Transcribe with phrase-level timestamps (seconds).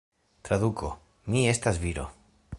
[0.47, 0.89] Traduko:
[1.35, 2.09] Mi estas viro.